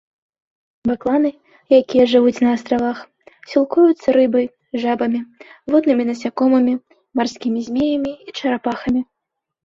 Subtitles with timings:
[0.91, 1.29] Бакланы,
[1.79, 2.97] якія жывуць на астравах,
[3.51, 4.45] сілкуюцца рыбай,
[4.85, 5.21] жабамі,
[5.75, 6.73] воднымі насякомымі,
[7.21, 9.01] марскімі змеямі і чарапахамі.